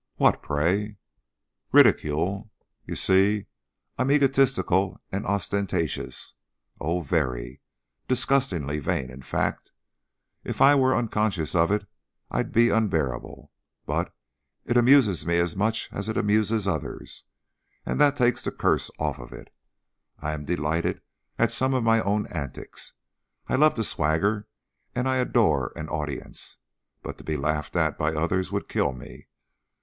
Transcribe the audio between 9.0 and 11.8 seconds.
in fact. If I were unconscious of